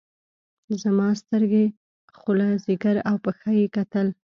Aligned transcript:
زما 0.81 1.07
سترګې 1.21 1.65
خوله 2.19 2.47
ځيګر 2.65 2.95
او 3.09 3.15
پښه 3.25 3.51
يې 3.59 3.65
کتل. 3.75 4.07